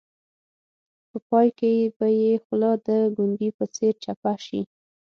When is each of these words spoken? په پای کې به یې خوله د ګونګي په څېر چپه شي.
په 1.09 1.17
پای 1.29 1.47
کې 1.59 1.71
به 1.97 2.07
یې 2.21 2.33
خوله 2.43 2.71
د 2.87 2.89
ګونګي 3.15 3.49
په 3.57 3.65
څېر 3.75 3.93
چپه 4.03 4.33
شي. 4.45 4.61